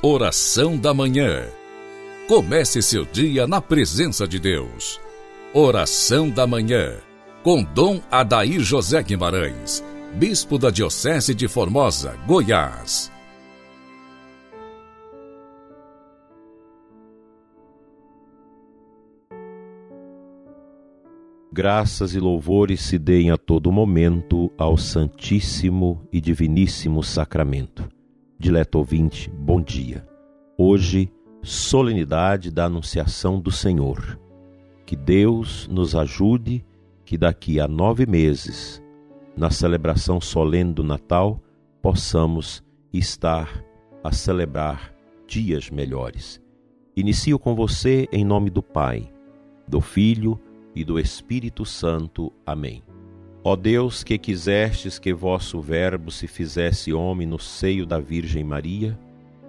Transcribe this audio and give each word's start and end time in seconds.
Oração 0.00 0.78
da 0.78 0.94
Manhã. 0.94 1.48
Comece 2.28 2.80
seu 2.80 3.04
dia 3.04 3.48
na 3.48 3.60
presença 3.60 4.28
de 4.28 4.38
Deus. 4.38 5.00
Oração 5.52 6.30
da 6.30 6.46
Manhã. 6.46 6.98
Com 7.42 7.64
Dom 7.64 8.00
Adair 8.08 8.60
José 8.60 9.02
Guimarães, 9.02 9.82
Bispo 10.14 10.56
da 10.56 10.70
Diocese 10.70 11.34
de 11.34 11.48
Formosa, 11.48 12.16
Goiás. 12.28 13.10
Graças 21.52 22.14
e 22.14 22.20
louvores 22.20 22.82
se 22.82 23.00
deem 23.00 23.32
a 23.32 23.36
todo 23.36 23.72
momento 23.72 24.48
ao 24.56 24.76
Santíssimo 24.76 26.06
e 26.12 26.20
Diviníssimo 26.20 27.02
Sacramento 27.02 27.97
Dileto 28.40 28.78
ouvinte, 28.78 29.28
bom 29.28 29.60
dia. 29.60 30.06
Hoje, 30.56 31.10
solenidade 31.42 32.52
da 32.52 32.66
Anunciação 32.66 33.40
do 33.40 33.50
Senhor. 33.50 34.16
Que 34.86 34.94
Deus 34.94 35.66
nos 35.66 35.96
ajude 35.96 36.64
que 37.04 37.18
daqui 37.18 37.58
a 37.58 37.66
nove 37.66 38.06
meses, 38.06 38.80
na 39.36 39.50
celebração 39.50 40.20
solene 40.20 40.72
do 40.72 40.84
Natal, 40.84 41.42
possamos 41.82 42.62
estar 42.92 43.64
a 44.04 44.12
celebrar 44.12 44.94
dias 45.26 45.68
melhores. 45.68 46.40
Inicio 46.96 47.40
com 47.40 47.56
você 47.56 48.06
em 48.12 48.24
nome 48.24 48.50
do 48.50 48.62
Pai, 48.62 49.12
do 49.66 49.80
Filho 49.80 50.40
e 50.76 50.84
do 50.84 50.96
Espírito 51.00 51.64
Santo. 51.64 52.32
Amém. 52.46 52.87
Ó 53.50 53.56
Deus, 53.56 54.04
que 54.04 54.18
quisestes 54.18 54.98
que 54.98 55.10
vosso 55.14 55.58
Verbo 55.58 56.10
se 56.10 56.26
fizesse 56.26 56.92
homem 56.92 57.26
no 57.26 57.38
seio 57.38 57.86
da 57.86 57.98
Virgem 57.98 58.44
Maria, 58.44 58.98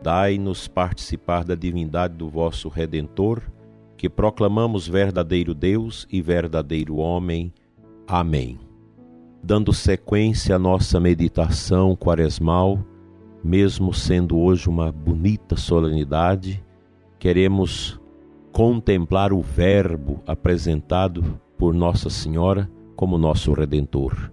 dai-nos 0.02 0.70
participar 0.70 1.44
da 1.44 1.54
divindade 1.54 2.14
do 2.14 2.30
vosso 2.30 2.70
Redentor, 2.70 3.42
que 3.98 4.08
proclamamos 4.08 4.88
verdadeiro 4.88 5.54
Deus 5.54 6.08
e 6.10 6.22
verdadeiro 6.22 6.96
homem. 6.96 7.54
Amém. 8.08 8.58
Dando 9.44 9.74
sequência 9.74 10.56
à 10.56 10.60
nossa 10.60 10.98
meditação 10.98 11.94
quaresmal, 11.94 12.80
mesmo 13.44 13.94
sendo 13.94 14.40
hoje 14.40 14.70
uma 14.70 14.94
bonita 14.94 15.58
solenidade, 15.58 16.64
queremos 17.20 18.00
contemplar 18.54 19.34
o 19.34 19.42
Verbo 19.42 20.24
apresentado 20.26 21.38
por 21.58 21.74
Nossa 21.74 22.10
Senhora 22.10 22.72
como 23.00 23.18
nosso 23.18 23.54
redentor. 23.54 24.30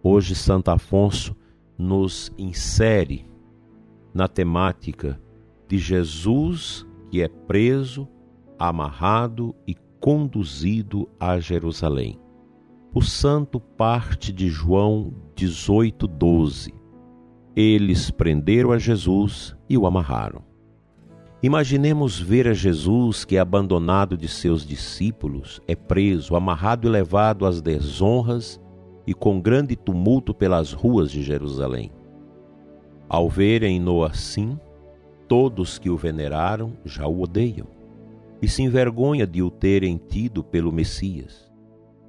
Hoje, 0.00 0.32
Santo 0.32 0.70
Afonso 0.70 1.36
nos 1.76 2.32
insere 2.38 3.28
na 4.14 4.28
temática 4.28 5.20
de 5.66 5.76
Jesus 5.76 6.86
que 7.10 7.20
é 7.20 7.26
preso, 7.26 8.06
amarrado 8.56 9.56
e 9.66 9.74
conduzido 9.98 11.08
a 11.18 11.40
Jerusalém. 11.40 12.16
O 12.94 13.02
santo 13.02 13.58
parte 13.58 14.32
de 14.32 14.48
João 14.48 15.12
18:12. 15.34 16.72
Eles 17.56 18.08
prenderam 18.08 18.70
a 18.70 18.78
Jesus 18.78 19.56
e 19.68 19.76
o 19.76 19.84
amarraram. 19.84 20.44
Imaginemos 21.42 22.20
ver 22.20 22.46
a 22.46 22.52
Jesus 22.52 23.24
que, 23.24 23.38
abandonado 23.38 24.14
de 24.14 24.28
seus 24.28 24.66
discípulos, 24.66 25.58
é 25.66 25.74
preso, 25.74 26.36
amarrado 26.36 26.86
e 26.86 26.90
levado 26.90 27.46
às 27.46 27.62
desonras 27.62 28.60
e 29.06 29.14
com 29.14 29.40
grande 29.40 29.74
tumulto 29.74 30.34
pelas 30.34 30.72
ruas 30.72 31.10
de 31.10 31.22
Jerusalém. 31.22 31.90
Ao 33.08 33.26
verem-no 33.26 34.04
assim, 34.04 34.58
todos 35.26 35.78
que 35.78 35.88
o 35.88 35.96
veneraram 35.96 36.74
já 36.84 37.06
o 37.06 37.22
odeiam 37.22 37.66
e 38.42 38.46
se 38.46 38.62
envergonha 38.62 39.26
de 39.26 39.42
o 39.42 39.50
terem 39.50 39.96
tido 39.96 40.44
pelo 40.44 40.70
Messias. 40.70 41.50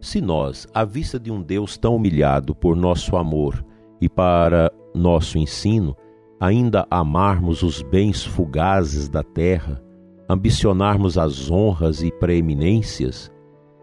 Se 0.02 0.20
nós, 0.20 0.68
à 0.74 0.84
vista 0.84 1.18
de 1.18 1.32
um 1.32 1.42
Deus 1.42 1.78
tão 1.78 1.96
humilhado 1.96 2.54
por 2.54 2.76
nosso 2.76 3.16
amor 3.16 3.64
e 4.02 4.10
para 4.10 4.72
nosso 4.94 5.38
ensino, 5.38 5.96
ainda 6.42 6.88
amarmos 6.90 7.62
os 7.62 7.84
bens 7.84 8.26
fugazes 8.26 9.08
da 9.08 9.22
terra, 9.22 9.80
ambicionarmos 10.28 11.16
as 11.16 11.52
honras 11.52 12.02
e 12.02 12.12
preeminências, 12.12 13.32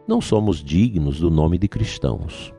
não 0.09 0.21
somos 0.21 0.63
dignos 0.63 1.21
do 1.21 1.31
nome 1.31 1.57
de 1.57 1.69
cristãos. 1.69 2.53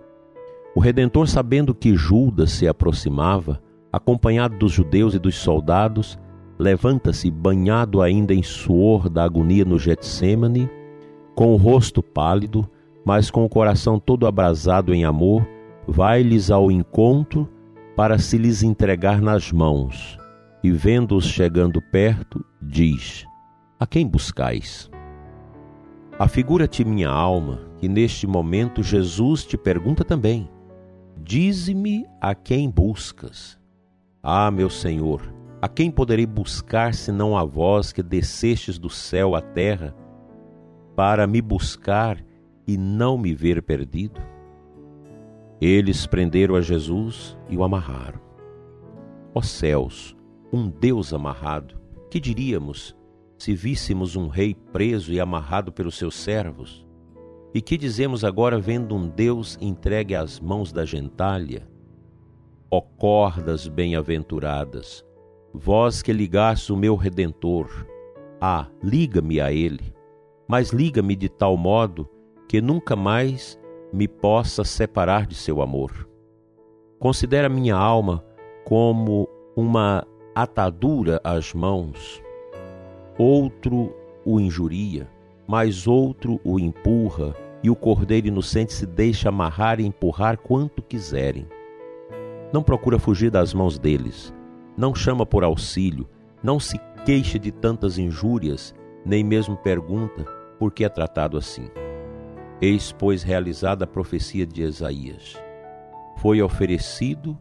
O 0.74 0.80
Redentor, 0.80 1.28
sabendo 1.28 1.76
que 1.76 1.98
Judas 1.98 2.52
se 2.52 2.66
aproximava, 2.66 3.62
acompanhado 3.92 4.58
dos 4.58 4.72
judeus 4.72 5.16
e 5.16 5.20
dos 5.20 5.36
soldados, 5.36 6.18
levanta-se 6.58 7.30
banhado 7.30 8.02
ainda 8.02 8.34
em 8.34 8.44
suor 8.44 9.10
da 9.10 9.26
agonia 9.26 9.66
no 9.66 9.78
Getsemane, 9.78 10.70
com 11.36 11.52
o 11.52 11.58
rosto 11.58 12.02
pálido, 12.02 12.70
mas 13.04 13.30
com 13.30 13.44
o 13.44 13.50
coração 13.50 14.00
todo 14.00 14.26
abrasado 14.26 14.94
em 14.94 15.04
amor, 15.04 15.46
vai-lhes 15.86 16.50
ao 16.50 16.72
encontro 16.72 17.50
para 18.00 18.18
se 18.18 18.38
lhes 18.38 18.64
entregar 18.64 19.22
nas 19.22 19.52
mãos, 19.52 20.18
e 20.64 20.72
vendo-os 20.72 21.26
chegando 21.26 21.82
perto, 21.82 22.46
diz: 22.62 23.26
A 23.78 23.86
quem 23.86 24.08
buscais? 24.08 24.90
Afigura-te 26.18 26.86
minha 26.86 27.10
alma 27.10 27.60
que 27.78 27.90
neste 27.90 28.26
momento 28.26 28.82
Jesus 28.82 29.44
te 29.44 29.58
pergunta 29.58 30.06
também: 30.06 30.50
Dize-me 31.18 32.06
a 32.22 32.34
quem 32.34 32.70
buscas? 32.70 33.60
Ah, 34.24 34.50
meu 34.50 34.70
Senhor, 34.70 35.22
a 35.62 35.68
quem 35.68 35.92
poderei 35.92 36.26
buscar 36.26 36.94
senão 36.94 37.38
a 37.38 37.44
vós 37.44 37.92
que 37.92 38.02
descestes 38.02 38.80
do 38.80 38.90
céu 38.90 39.36
à 39.36 39.42
terra 39.42 39.94
para 40.96 41.28
me 41.28 41.42
buscar 41.42 42.18
e 42.66 42.78
não 42.78 43.18
me 43.18 43.36
ver 43.36 43.62
perdido? 43.62 44.22
Eles 45.62 46.08
prenderam 46.08 46.56
a 46.56 46.62
Jesus 46.62 47.38
e 47.50 47.58
o 47.58 47.64
amarraram. 47.64 48.20
Ó 49.36 49.42
céus, 49.42 50.16
um 50.54 50.70
Deus 50.70 51.14
amarrado, 51.14 51.78
que 52.10 52.20
diríamos 52.20 52.96
se 53.38 53.54
víssemos 53.54 54.16
um 54.16 54.28
rei 54.28 54.54
preso 54.54 55.12
e 55.12 55.20
amarrado 55.20 55.72
pelos 55.72 55.98
seus 55.98 56.16
servos? 56.16 56.86
E 57.54 57.62
que 57.62 57.78
dizemos 57.78 58.24
agora 58.24 58.58
vendo 58.58 58.96
um 58.96 59.08
Deus 59.08 59.58
entregue 59.60 60.16
às 60.16 60.40
mãos 60.40 60.72
da 60.72 60.86
gentalha? 60.86 61.68
Ó 62.72 62.80
cordas 62.80 63.68
bem-aventuradas, 63.68 65.04
vós 65.54 66.02
que 66.02 66.14
ligaste 66.14 66.72
o 66.72 66.78
meu 66.78 66.96
redentor, 66.96 67.70
ah, 68.40 68.68
liga-me 68.82 69.42
a 69.42 69.52
ele, 69.52 69.94
mas 70.48 70.70
liga-me 70.70 71.16
de 71.16 71.28
tal 71.28 71.58
modo 71.58 72.08
que 72.48 72.62
nunca 72.62 72.96
mais 72.96 73.59
me 73.92 74.08
possa 74.08 74.64
separar 74.64 75.26
de 75.26 75.36
seu 75.36 75.62
amor. 75.62 76.08
Considera 77.00 77.50
minha 77.50 77.76
alma 77.76 78.24
como 78.66 79.28
uma 79.56 80.06
atadura 80.36 81.20
às 81.24 81.54
mãos. 81.54 82.22
Outro 83.18 83.94
o 84.26 84.40
injuria, 84.40 85.10
mas 85.48 85.88
outro 85.88 86.40
o 86.44 86.60
empurra, 86.60 87.34
e 87.62 87.70
o 87.70 87.76
cordeiro 87.76 88.28
inocente 88.28 88.72
se 88.72 88.86
deixa 88.86 89.30
amarrar 89.30 89.80
e 89.80 89.86
empurrar 89.86 90.38
quanto 90.38 90.82
quiserem. 90.82 91.46
Não 92.54 92.64
procura 92.64 92.98
fugir 92.98 93.30
das 93.30 93.54
mãos 93.54 93.78
deles, 93.78 94.34
não 94.78 94.96
chama 94.96 95.26
por 95.26 95.44
auxílio, 95.44 96.08
não 96.42 96.60
se 96.60 96.80
queixa 97.06 97.38
de 97.38 97.52
tantas 97.52 97.98
injúrias, 97.98 98.74
nem 99.06 99.24
mesmo 99.24 99.58
pergunta 99.58 100.24
por 100.58 100.72
que 100.72 100.86
é 100.86 100.90
tratado 100.90 101.38
assim. 101.38 101.70
Eis, 102.62 102.92
pois, 102.92 103.24
realizada 103.24 103.86
a 103.86 103.88
profecia 103.88 104.46
de 104.46 104.62
Isaías. 104.62 105.42
Foi 106.18 106.42
oferecido 106.42 107.40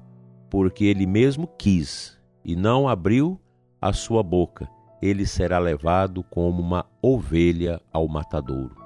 porque 0.48 0.84
ele 0.84 1.06
mesmo 1.06 1.48
quis 1.58 2.16
e 2.44 2.54
não 2.54 2.88
abriu 2.88 3.41
a 3.82 3.92
sua 3.92 4.22
boca. 4.22 4.68
Ele 5.03 5.26
será 5.26 5.59
levado 5.59 6.22
como 6.22 6.62
uma 6.62 6.86
ovelha 7.03 7.80
ao 7.92 8.06
matadouro. 8.06 8.76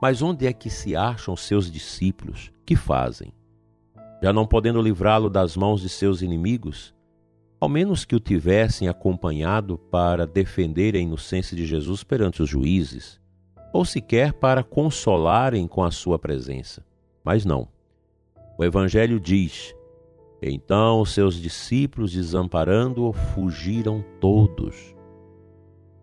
Mas 0.00 0.22
onde 0.22 0.46
é 0.46 0.52
que 0.52 0.70
se 0.70 0.94
acham 0.94 1.34
seus 1.34 1.68
discípulos? 1.68 2.52
Que 2.64 2.76
fazem? 2.76 3.32
Já 4.22 4.32
não 4.32 4.46
podendo 4.46 4.80
livrá-lo 4.80 5.28
das 5.28 5.56
mãos 5.56 5.80
de 5.80 5.88
seus 5.88 6.22
inimigos? 6.22 6.94
Ao 7.60 7.68
menos 7.68 8.04
que 8.04 8.14
o 8.14 8.20
tivessem 8.20 8.88
acompanhado 8.88 9.76
para 9.76 10.24
defender 10.24 10.94
a 10.94 11.00
inocência 11.00 11.56
de 11.56 11.66
Jesus 11.66 12.04
perante 12.04 12.40
os 12.40 12.48
juízes 12.48 13.20
ou 13.72 13.84
sequer 13.84 14.32
para 14.32 14.62
consolarem 14.62 15.66
com 15.66 15.82
a 15.82 15.90
sua 15.90 16.18
presença. 16.18 16.84
Mas 17.24 17.44
não. 17.44 17.68
O 18.58 18.64
Evangelho 18.64 19.20
diz: 19.20 19.74
Então 20.42 21.00
os 21.00 21.12
seus 21.12 21.40
discípulos, 21.40 22.12
desamparando-o, 22.12 23.12
fugiram 23.12 24.04
todos. 24.20 24.94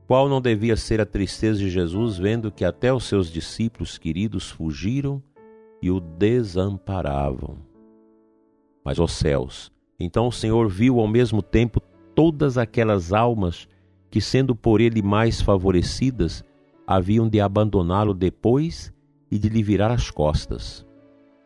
Qual 0.07 0.29
não 0.29 0.39
devia 0.39 0.77
ser 0.77 1.01
a 1.01 1.05
tristeza 1.05 1.59
de 1.59 1.69
Jesus 1.69 2.17
vendo 2.17 2.51
que 2.51 2.63
até 2.63 2.93
os 2.93 3.05
seus 3.05 3.31
discípulos 3.31 3.97
queridos 3.97 4.51
fugiram 4.51 5.21
e 5.81 5.89
o 5.89 5.99
desamparavam? 5.99 7.57
Mas, 8.83 8.99
ó 8.99 9.07
céus, 9.07 9.71
então 9.99 10.27
o 10.27 10.31
Senhor 10.31 10.69
viu 10.69 10.99
ao 10.99 11.07
mesmo 11.07 11.41
tempo 11.41 11.81
todas 12.13 12.55
aquelas 12.55 13.11
almas 13.11 13.67
que, 14.11 14.21
sendo 14.21 14.55
por 14.55 14.79
ele 14.79 15.01
mais 15.01 15.41
favorecidas, 15.41 16.43
haviam 16.87 17.27
de 17.27 17.39
abandoná-lo 17.39 18.13
depois 18.13 18.93
e 19.31 19.37
de 19.39 19.49
lhe 19.49 19.63
virar 19.63 19.91
as 19.91 20.11
costas. 20.11 20.85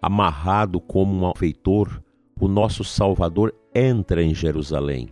Amarrado 0.02 0.80
como 0.80 1.30
um 1.30 1.34
feitor, 1.36 2.02
o 2.40 2.48
nosso 2.48 2.84
Salvador 2.84 3.54
entra 3.74 4.24
em 4.24 4.34
Jerusalém, 4.34 5.10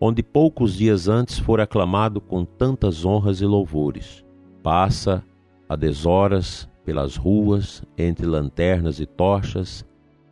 onde 0.00 0.22
poucos 0.22 0.76
dias 0.76 1.08
antes 1.08 1.38
fora 1.38 1.62
aclamado 1.62 2.20
com 2.20 2.44
tantas 2.44 3.04
honras 3.04 3.40
e 3.40 3.46
louvores. 3.46 4.24
Passa 4.62 5.24
a 5.68 5.76
deshoras 5.76 6.68
pelas 6.84 7.16
ruas, 7.16 7.82
entre 7.96 8.26
lanternas 8.26 9.00
e 9.00 9.06
tochas, 9.06 9.86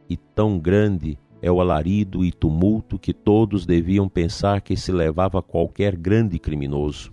e 0.09 0.17
tão 0.17 0.59
grande 0.59 1.19
é 1.41 1.51
o 1.51 1.61
alarido 1.61 2.25
e 2.25 2.33
tumulto 2.33 2.99
que 2.99 3.15
todos 3.15 3.65
deviam 3.65 4.09
pensar 4.09 4.61
que 4.61 4.77
se 4.77 4.93
levava 4.93 5.41
qualquer 5.41 5.97
grande 5.97 6.39
criminoso. 6.39 7.13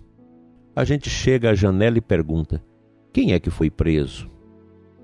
A 0.78 0.84
gente 0.84 1.10
chega 1.10 1.50
à 1.50 1.54
janela 1.56 1.98
e 1.98 2.00
pergunta: 2.00 2.64
Quem 3.12 3.32
é 3.32 3.40
que 3.40 3.50
foi 3.50 3.68
preso? 3.68 4.30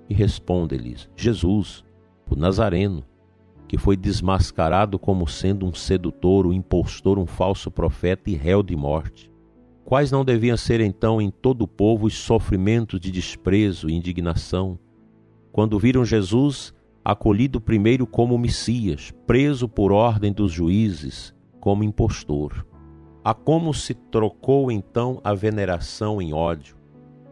E 0.08 0.14
responde-lhes: 0.14 1.10
Jesus, 1.16 1.84
o 2.30 2.36
Nazareno, 2.36 3.02
que 3.66 3.76
foi 3.76 3.96
desmascarado 3.96 5.00
como 5.00 5.26
sendo 5.26 5.66
um 5.66 5.74
sedutor, 5.74 6.46
um 6.46 6.52
impostor, 6.52 7.18
um 7.18 7.26
falso 7.26 7.72
profeta 7.72 8.30
e 8.30 8.36
réu 8.36 8.62
de 8.62 8.76
morte. 8.76 9.28
Quais 9.84 10.12
não 10.12 10.24
deviam 10.24 10.56
ser 10.56 10.80
então 10.80 11.20
em 11.20 11.28
todo 11.28 11.62
o 11.62 11.68
povo 11.68 12.06
os 12.06 12.14
sofrimentos 12.14 13.00
de 13.00 13.10
desprezo 13.10 13.90
e 13.90 13.94
indignação, 13.94 14.78
quando 15.50 15.76
viram 15.76 16.04
Jesus 16.04 16.72
acolhido 17.04 17.60
primeiro 17.60 18.06
como 18.06 18.38
Messias, 18.38 19.12
preso 19.26 19.68
por 19.68 19.90
ordem 19.90 20.32
dos 20.32 20.52
juízes 20.52 21.34
como 21.58 21.82
impostor. 21.82 22.64
A 23.24 23.32
como 23.32 23.72
se 23.72 23.94
trocou 23.94 24.70
então 24.70 25.18
a 25.24 25.32
veneração 25.32 26.20
em 26.20 26.34
ódio, 26.34 26.76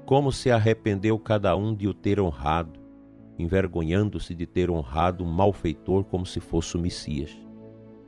como 0.07 0.33
se 0.33 0.51
arrependeu 0.51 1.19
cada 1.19 1.55
um 1.55 1.75
de 1.75 1.87
o 1.87 1.93
ter 1.93 2.19
honrado, 2.19 2.81
envergonhando-se 3.39 4.35
de 4.35 4.47
ter 4.47 4.71
honrado 4.71 5.23
um 5.23 5.31
malfeitor 5.31 6.05
como 6.05 6.25
se 6.25 6.41
fosse 6.41 6.79
o 6.79 6.81
Messias. 6.81 7.37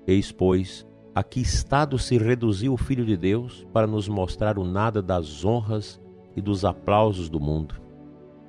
Eis, 0.07 0.33
pois, 0.33 0.87
a 1.15 1.23
que 1.23 1.41
estado 1.41 1.99
se 1.99 2.17
reduziu 2.17 2.73
o 2.73 2.79
Filho 2.79 3.05
de 3.05 3.19
Deus 3.19 3.67
para 3.71 3.87
nos 3.87 4.09
mostrar 4.09 4.59
o 4.59 4.65
nada 4.65 5.03
das 5.03 5.45
honras 5.45 6.01
e 6.35 6.41
dos 6.41 6.65
aplausos 6.65 7.29
do 7.29 7.39
mundo. 7.39 7.75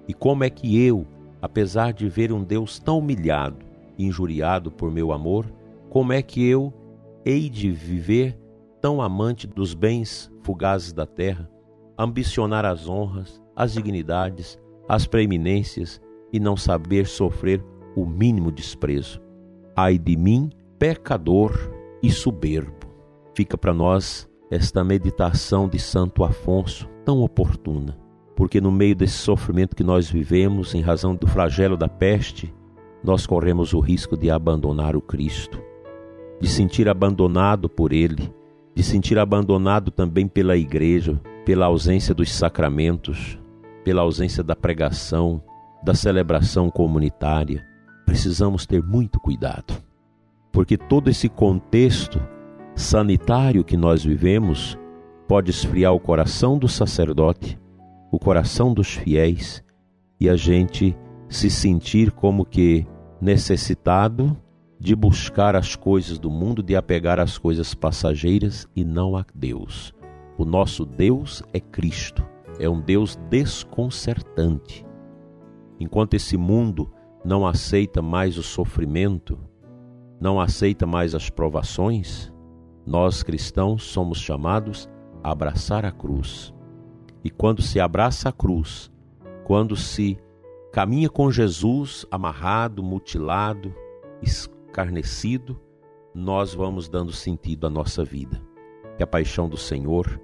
E 0.08 0.14
como 0.14 0.46
é 0.46 0.50
que 0.50 0.82
eu, 0.82 1.06
apesar 1.42 1.92
de 1.92 2.08
ver 2.08 2.32
um 2.32 2.42
Deus 2.42 2.80
tão 2.80 3.00
humilhado 3.00 3.66
e 3.98 4.06
injuriado 4.06 4.72
por 4.72 4.90
meu 4.90 5.12
amor, 5.12 5.46
como 5.90 6.14
é 6.14 6.22
que 6.22 6.42
eu 6.48 6.74
hei 7.26 7.50
de 7.50 7.70
viver 7.70 8.45
tão 8.86 9.02
amante 9.02 9.48
dos 9.48 9.74
bens 9.74 10.32
fugazes 10.44 10.94
da 10.94 11.08
terra, 11.08 11.50
ambicionar 11.98 12.66
as 12.66 12.88
honras, 12.88 13.42
as 13.56 13.74
dignidades, 13.74 14.60
as 14.88 15.08
preeminências 15.08 16.00
e 16.32 16.40
não 16.40 16.56
saber 16.56 17.08
sofrer 17.08 17.66
o 17.96 18.06
mínimo 18.06 18.52
desprezo? 18.52 19.20
Ai 19.76 19.98
de 19.98 20.16
mim, 20.16 20.52
pecador 20.78 21.52
e 22.04 22.12
soberbo. 22.12 22.86
Fica 23.34 23.58
para 23.58 23.74
nós 23.74 24.30
esta 24.52 24.84
meditação 24.84 25.68
de 25.68 25.80
Santo 25.80 26.24
Afonso 26.24 26.88
tão 27.04 27.22
oportuna 27.22 27.98
porque 28.36 28.62
no 28.62 28.72
meio 28.72 28.96
desse 28.96 29.18
sofrimento 29.18 29.76
que 29.76 29.84
nós 29.84 30.08
vivemos, 30.08 30.76
em 30.76 30.82
razão 30.82 31.16
do 31.16 31.26
flagelo 31.26 31.76
da 31.76 31.90
peste, 31.90 32.54
nós 33.04 33.26
corremos 33.26 33.74
o 33.74 33.80
risco 33.80 34.16
de 34.16 34.30
abandonar 34.30 34.96
o 34.96 35.02
Cristo, 35.02 35.60
de 36.40 36.48
sentir 36.48 36.88
abandonado 36.88 37.68
por 37.68 37.92
Ele, 37.92 38.32
de 38.76 38.84
sentir 38.84 39.18
abandonado 39.18 39.90
também 39.90 40.28
pela 40.28 40.58
igreja, 40.58 41.20
pela 41.46 41.66
ausência 41.68 42.14
dos 42.14 42.32
sacramentos, 42.32 43.40
pela 43.84 44.02
ausência 44.02 44.44
da 44.44 44.56
pregação, 44.56 45.42
da 45.84 45.94
celebração 45.94 46.70
comunitária. 46.70 47.66
Precisamos 48.06 48.66
ter 48.66 48.84
muito 48.84 49.20
cuidado, 49.20 49.74
porque 50.52 50.78
todo 50.78 51.10
esse 51.10 51.30
contexto 51.30 52.22
sanitário 52.76 53.64
que 53.64 53.78
nós 53.78 54.04
vivemos 54.04 54.78
pode 55.28 55.50
esfriar 55.50 55.94
o 55.94 56.00
coração 56.00 56.58
do 56.58 56.68
sacerdote 56.68 57.58
o 58.16 58.20
coração 58.20 58.74
dos 58.74 58.94
fiéis 58.94 59.62
e 60.20 60.30
a 60.30 60.36
gente 60.38 60.98
se 61.28 61.50
sentir 61.50 62.12
como 62.12 62.46
que 62.46 62.88
necessitado 63.20 64.36
de 64.80 64.96
buscar 64.96 65.56
as 65.56 65.76
coisas 65.76 66.20
do 66.20 66.30
mundo, 66.30 66.62
de 66.62 66.76
apegar 66.76 67.20
às 67.20 67.38
coisas 67.38 67.74
passageiras 67.74 68.68
e 68.76 68.84
não 68.84 69.16
a 69.16 69.26
Deus. 69.34 69.94
O 70.38 70.46
nosso 70.46 70.86
Deus 70.86 71.42
é 71.54 71.60
Cristo, 71.60 72.26
é 72.60 72.70
um 72.70 72.82
Deus 72.82 73.16
desconcertante. 73.30 74.86
Enquanto 75.80 76.14
esse 76.14 76.38
mundo 76.38 76.92
não 77.24 77.46
aceita 77.48 78.02
mais 78.02 78.38
o 78.38 78.44
sofrimento, 78.44 79.40
não 80.20 80.40
aceita 80.40 80.86
mais 80.86 81.16
as 81.16 81.30
provações, 81.30 82.32
nós 82.86 83.24
cristãos 83.24 83.84
somos 83.84 84.20
chamados 84.20 84.90
a 85.24 85.32
abraçar 85.32 85.86
a 85.86 85.92
cruz 85.92 86.56
e 87.26 87.30
quando 87.32 87.60
se 87.60 87.80
abraça 87.80 88.30
a 88.30 88.32
cruz, 88.32 88.92
quando 89.46 89.76
se 89.76 90.16
caminha 90.72 91.10
com 91.10 91.32
Jesus 91.32 92.06
amarrado, 92.12 92.84
mutilado, 92.84 93.74
escarnecido, 94.76 95.58
nós 96.14 96.54
vamos 96.54 96.90
dando 96.90 97.14
sentido 97.14 97.66
à 97.66 97.70
nossa 97.70 98.04
vida. 98.04 98.42
Que 98.98 99.04
a 99.04 99.08
paixão 99.08 99.48
do 99.48 99.58
Senhor, 99.58 100.20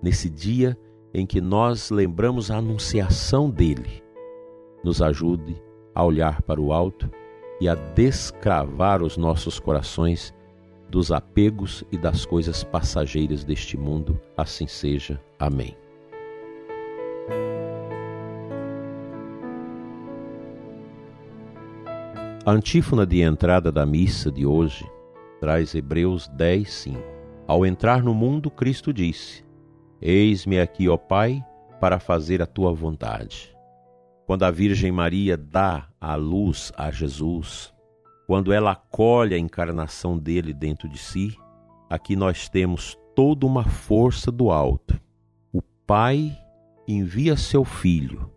nesse 0.00 0.30
dia 0.30 0.78
em 1.12 1.26
que 1.26 1.40
nós 1.40 1.90
lembramos 1.90 2.50
a 2.50 2.58
anunciação 2.58 3.50
dele, 3.50 4.02
nos 4.84 5.02
ajude 5.02 5.60
a 5.94 6.04
olhar 6.04 6.42
para 6.42 6.60
o 6.60 6.72
alto 6.72 7.10
e 7.60 7.68
a 7.68 7.74
descravar 7.74 9.02
os 9.02 9.16
nossos 9.16 9.58
corações 9.58 10.32
dos 10.88 11.10
apegos 11.10 11.82
e 11.90 11.98
das 11.98 12.24
coisas 12.24 12.62
passageiras 12.62 13.42
deste 13.42 13.76
mundo. 13.76 14.20
Assim 14.36 14.68
seja. 14.68 15.20
Amém. 15.38 15.76
A 22.46 22.52
antífona 22.52 23.04
de 23.04 23.22
entrada 23.22 23.72
da 23.72 23.84
missa 23.84 24.30
de 24.30 24.46
hoje 24.46 24.88
traz 25.40 25.74
Hebreus 25.74 26.28
10, 26.28 26.72
5. 26.72 27.00
Ao 27.44 27.66
entrar 27.66 28.04
no 28.04 28.14
mundo, 28.14 28.52
Cristo 28.52 28.92
disse: 28.92 29.44
Eis-me 30.00 30.60
aqui, 30.60 30.88
ó 30.88 30.96
Pai, 30.96 31.44
para 31.80 31.98
fazer 31.98 32.40
a 32.40 32.46
tua 32.46 32.72
vontade. 32.72 33.52
Quando 34.26 34.44
a 34.44 34.52
Virgem 34.52 34.92
Maria 34.92 35.36
dá 35.36 35.88
a 36.00 36.14
luz 36.14 36.72
a 36.76 36.88
Jesus, 36.88 37.74
quando 38.28 38.52
ela 38.52 38.70
acolhe 38.70 39.34
a 39.34 39.38
encarnação 39.38 40.16
dele 40.16 40.54
dentro 40.54 40.88
de 40.88 40.98
si, 40.98 41.36
aqui 41.90 42.14
nós 42.14 42.48
temos 42.48 42.96
toda 43.16 43.44
uma 43.44 43.64
força 43.64 44.30
do 44.30 44.52
alto. 44.52 45.00
O 45.52 45.60
Pai 45.84 46.38
envia 46.86 47.36
seu 47.36 47.64
Filho 47.64 48.30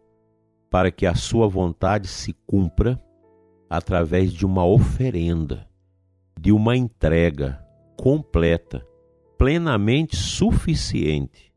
para 0.67 0.89
que 0.89 1.05
a 1.05 1.13
sua 1.13 1.47
vontade 1.47 2.07
se 2.07 2.33
cumpra 2.47 2.99
através 3.69 4.33
de 4.33 4.45
uma 4.45 4.65
oferenda, 4.65 5.67
de 6.39 6.51
uma 6.51 6.75
entrega 6.75 7.63
completa, 7.95 8.85
plenamente 9.37 10.15
suficiente 10.15 11.53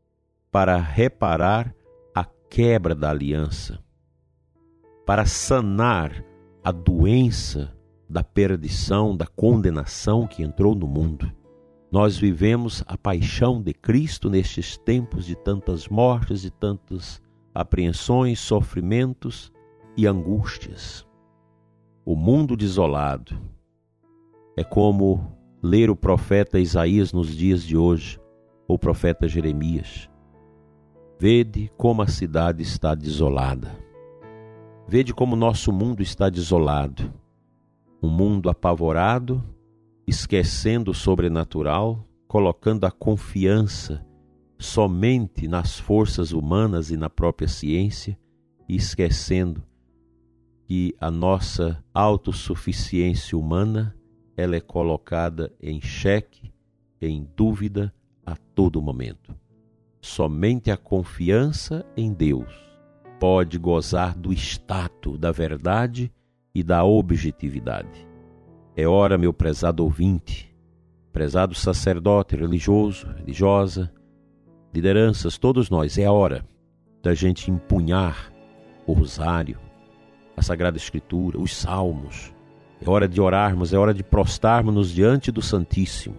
para 0.51 0.77
reparar 0.77 1.73
a 2.13 2.23
quebra 2.23 2.93
da 2.93 3.09
aliança, 3.09 3.83
para 5.05 5.25
sanar 5.25 6.23
a 6.63 6.71
doença 6.71 7.75
da 8.07 8.23
perdição, 8.23 9.17
da 9.17 9.25
condenação 9.25 10.27
que 10.27 10.43
entrou 10.43 10.75
no 10.75 10.87
mundo. 10.87 11.31
Nós 11.91 12.17
vivemos 12.17 12.83
a 12.87 12.97
paixão 12.97 13.61
de 13.61 13.73
Cristo 13.73 14.29
nestes 14.29 14.77
tempos 14.77 15.25
de 15.25 15.35
tantas 15.35 15.87
mortes, 15.87 16.41
de 16.41 16.51
tantas 16.51 17.21
apreensões, 17.53 18.39
sofrimentos 18.39 19.51
e 19.97 20.07
angústias 20.07 21.05
o 22.05 22.15
mundo 22.15 22.57
desolado. 22.57 23.35
É 24.57 24.63
como 24.63 25.37
ler 25.61 25.89
o 25.89 25.95
profeta 25.95 26.59
Isaías 26.59 27.13
nos 27.13 27.33
dias 27.33 27.63
de 27.63 27.77
hoje, 27.77 28.19
ou 28.67 28.75
o 28.75 28.79
profeta 28.79 29.27
Jeremias. 29.27 30.09
Vede 31.17 31.71
como 31.77 32.01
a 32.01 32.07
cidade 32.07 32.61
está 32.61 32.93
desolada. 32.93 33.71
Vede 34.87 35.13
como 35.13 35.35
nosso 35.35 35.71
mundo 35.71 36.01
está 36.01 36.29
desolado. 36.29 37.13
Um 38.01 38.09
mundo 38.09 38.49
apavorado, 38.49 39.41
esquecendo 40.05 40.91
o 40.91 40.93
sobrenatural, 40.93 42.05
colocando 42.27 42.85
a 42.85 42.91
confiança 42.91 44.05
somente 44.59 45.47
nas 45.47 45.79
forças 45.79 46.33
humanas 46.33 46.91
e 46.91 46.97
na 46.97 47.09
própria 47.09 47.47
ciência, 47.47 48.17
e 48.67 48.75
esquecendo 48.75 49.63
que 50.65 50.95
a 50.99 51.11
nossa 51.11 51.83
autossuficiência 51.93 53.37
humana 53.37 53.95
ela 54.35 54.55
é 54.55 54.61
colocada 54.61 55.51
em 55.61 55.79
xeque, 55.79 56.51
em 57.01 57.27
dúvida 57.35 57.93
a 58.25 58.35
todo 58.35 58.81
momento. 58.81 59.35
somente 60.01 60.69
a 60.69 60.75
confiança 60.75 61.85
em 61.95 62.11
Deus 62.11 62.53
pode 63.19 63.57
gozar 63.57 64.17
do 64.17 64.33
status 64.33 65.17
da 65.17 65.31
verdade 65.31 66.11
e 66.53 66.61
da 66.61 66.83
objetividade. 66.83 68.05
É 68.75 68.85
hora, 68.85 69.17
meu 69.17 69.31
prezado 69.31 69.81
ouvinte, 69.81 70.53
prezado 71.13 71.55
sacerdote 71.55 72.35
religioso, 72.35 73.07
religiosa, 73.17 73.89
lideranças, 74.73 75.37
todos 75.37 75.69
nós, 75.69 75.97
é 75.97 76.09
hora 76.09 76.45
da 77.01 77.13
gente 77.13 77.49
empunhar 77.49 78.33
o 78.85 78.91
rosário, 78.91 79.57
a 80.35 80.41
Sagrada 80.41 80.77
Escritura, 80.77 81.39
os 81.39 81.55
salmos. 81.55 82.33
É 82.81 82.89
hora 82.89 83.07
de 83.07 83.21
orarmos, 83.21 83.73
é 83.73 83.77
hora 83.77 83.93
de 83.93 84.03
prostarmos-nos 84.03 84.91
diante 84.91 85.31
do 85.31 85.41
Santíssimo 85.41 86.17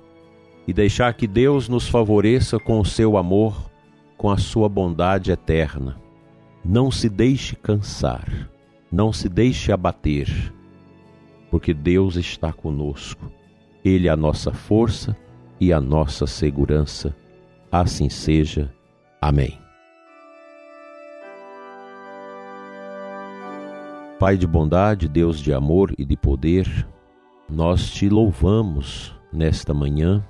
e 0.66 0.72
deixar 0.72 1.12
que 1.14 1.26
Deus 1.26 1.68
nos 1.68 1.88
favoreça 1.88 2.58
com 2.58 2.80
o 2.80 2.84
seu 2.84 3.16
amor, 3.16 3.70
com 4.16 4.30
a 4.30 4.38
sua 4.38 4.68
bondade 4.68 5.30
eterna. 5.30 6.00
Não 6.64 6.90
se 6.90 7.08
deixe 7.08 7.54
cansar, 7.56 8.48
não 8.90 9.12
se 9.12 9.28
deixe 9.28 9.70
abater, 9.70 10.52
porque 11.50 11.74
Deus 11.74 12.16
está 12.16 12.52
conosco. 12.52 13.30
Ele 13.84 14.08
é 14.08 14.10
a 14.10 14.16
nossa 14.16 14.50
força 14.50 15.14
e 15.60 15.72
a 15.72 15.80
nossa 15.80 16.26
segurança. 16.26 17.14
Assim 17.70 18.08
seja. 18.08 18.72
Amém. 19.20 19.63
Pai 24.24 24.38
de 24.38 24.46
bondade, 24.46 25.06
Deus 25.06 25.38
de 25.38 25.52
amor 25.52 25.94
e 25.98 26.02
de 26.02 26.16
poder, 26.16 26.88
nós 27.46 27.90
te 27.90 28.08
louvamos 28.08 29.14
nesta 29.30 29.74
manhã 29.74 30.26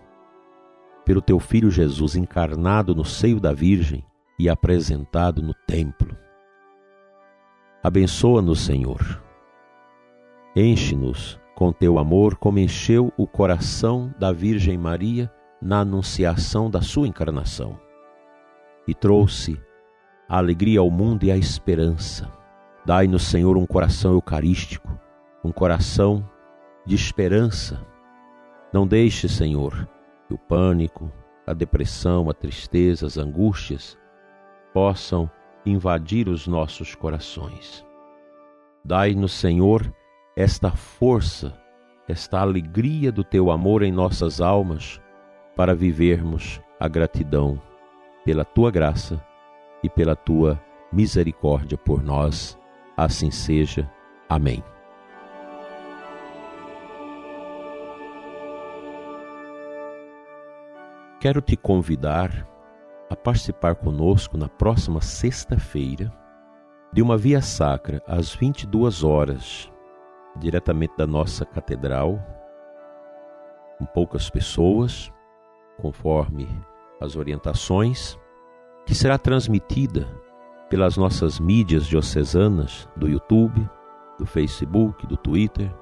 pelo 1.04 1.22
teu 1.22 1.38
Filho 1.38 1.70
Jesus 1.70 2.16
encarnado 2.16 2.92
no 2.92 3.04
seio 3.04 3.38
da 3.38 3.52
Virgem 3.52 4.04
e 4.36 4.48
apresentado 4.48 5.40
no 5.40 5.54
templo. 5.54 6.12
Abençoa-nos, 7.84 8.62
Senhor. 8.62 9.22
Enche-nos 10.56 11.40
com 11.54 11.72
teu 11.72 11.96
amor, 11.96 12.34
como 12.34 12.58
encheu 12.58 13.12
o 13.16 13.28
coração 13.28 14.12
da 14.18 14.32
Virgem 14.32 14.76
Maria 14.76 15.32
na 15.62 15.82
anunciação 15.82 16.68
da 16.68 16.82
sua 16.82 17.06
encarnação, 17.06 17.78
e 18.88 18.92
trouxe 18.92 19.56
a 20.28 20.38
alegria 20.38 20.80
ao 20.80 20.90
mundo 20.90 21.22
e 21.22 21.30
a 21.30 21.36
esperança. 21.36 22.42
Dai-nos, 22.84 23.22
Senhor, 23.22 23.56
um 23.56 23.66
coração 23.66 24.12
eucarístico, 24.12 24.88
um 25.42 25.50
coração 25.50 26.28
de 26.84 26.94
esperança. 26.94 27.80
Não 28.72 28.86
deixe, 28.86 29.28
Senhor, 29.28 29.88
que 30.28 30.34
o 30.34 30.38
pânico, 30.38 31.10
a 31.46 31.54
depressão, 31.54 32.28
a 32.28 32.34
tristeza, 32.34 33.06
as 33.06 33.16
angústias 33.16 33.98
possam 34.72 35.30
invadir 35.64 36.28
os 36.28 36.46
nossos 36.46 36.94
corações. 36.94 37.84
Dai-nos, 38.84 39.32
Senhor, 39.32 39.90
esta 40.36 40.70
força, 40.70 41.58
esta 42.06 42.40
alegria 42.40 43.10
do 43.10 43.24
teu 43.24 43.50
amor 43.50 43.82
em 43.82 43.92
nossas 43.92 44.40
almas 44.40 45.00
para 45.56 45.74
vivermos 45.74 46.60
a 46.78 46.86
gratidão 46.86 47.60
pela 48.24 48.44
tua 48.44 48.70
graça 48.70 49.24
e 49.82 49.88
pela 49.88 50.14
tua 50.14 50.60
misericórdia 50.92 51.78
por 51.78 52.02
nós. 52.02 52.58
Assim 52.96 53.30
seja. 53.30 53.90
Amém. 54.28 54.62
Quero 61.20 61.40
te 61.40 61.56
convidar 61.56 62.46
a 63.08 63.16
participar 63.16 63.74
conosco 63.76 64.36
na 64.36 64.48
próxima 64.48 65.00
sexta-feira 65.00 66.12
de 66.92 67.02
uma 67.02 67.16
via 67.16 67.40
sacra 67.40 68.02
às 68.06 68.34
22 68.34 69.02
horas, 69.02 69.72
diretamente 70.36 70.94
da 70.96 71.06
nossa 71.06 71.44
catedral, 71.44 72.20
com 73.78 73.86
poucas 73.86 74.30
pessoas, 74.30 75.12
conforme 75.80 76.46
as 77.00 77.16
orientações, 77.16 78.18
que 78.86 78.94
será 78.94 79.18
transmitida 79.18 80.06
pelas 80.68 80.96
nossas 80.96 81.38
mídias 81.38 81.86
diocesanas 81.86 82.88
do 82.96 83.08
YouTube, 83.08 83.68
do 84.18 84.26
Facebook, 84.26 85.06
do 85.06 85.16
Twitter, 85.16 85.72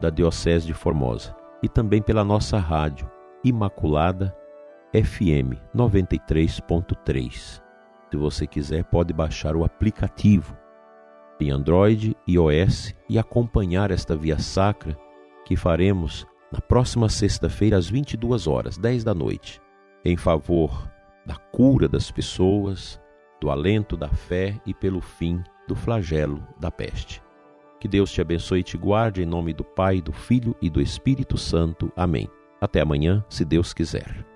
da 0.00 0.10
Diocese 0.10 0.66
de 0.66 0.74
Formosa 0.74 1.34
e 1.62 1.68
também 1.68 2.02
pela 2.02 2.24
nossa 2.24 2.58
rádio 2.58 3.10
Imaculada 3.42 4.36
FM 4.92 5.58
93.3. 5.74 7.62
Se 8.10 8.16
você 8.16 8.46
quiser, 8.46 8.84
pode 8.84 9.12
baixar 9.12 9.56
o 9.56 9.64
aplicativo 9.64 10.56
em 11.40 11.50
Android 11.50 12.16
e 12.26 12.34
iOS 12.34 12.94
e 13.08 13.18
acompanhar 13.18 13.90
esta 13.90 14.16
via 14.16 14.38
sacra 14.38 14.96
que 15.44 15.56
faremos 15.56 16.26
na 16.52 16.60
próxima 16.60 17.08
sexta-feira 17.08 17.76
às 17.76 17.88
22 17.88 18.46
horas, 18.46 18.78
10 18.78 19.04
da 19.04 19.14
noite, 19.14 19.60
em 20.04 20.16
favor 20.16 20.90
da 21.26 21.36
cura 21.36 21.88
das 21.88 22.10
pessoas, 22.10 23.00
do 23.46 23.50
alento 23.52 23.96
da 23.96 24.08
fé 24.08 24.60
e 24.66 24.74
pelo 24.74 25.00
fim 25.00 25.40
do 25.68 25.76
flagelo 25.76 26.42
da 26.58 26.68
peste. 26.68 27.22
Que 27.78 27.86
Deus 27.86 28.10
te 28.10 28.20
abençoe 28.20 28.58
e 28.58 28.64
te 28.64 28.76
guarde 28.76 29.22
em 29.22 29.26
nome 29.26 29.52
do 29.52 29.62
Pai, 29.62 30.02
do 30.02 30.10
Filho 30.10 30.56
e 30.60 30.68
do 30.68 30.80
Espírito 30.80 31.38
Santo. 31.38 31.92
Amém. 31.94 32.28
Até 32.60 32.80
amanhã, 32.80 33.24
se 33.28 33.44
Deus 33.44 33.72
quiser. 33.72 34.26